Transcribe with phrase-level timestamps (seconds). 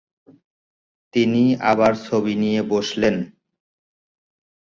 [1.13, 3.15] তিনি আবার ছবি নিয়ে বসলেন।